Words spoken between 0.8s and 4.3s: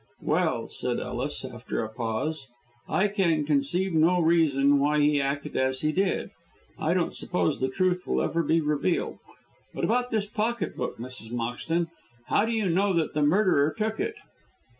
Ellis, after a pause, "I can conceive no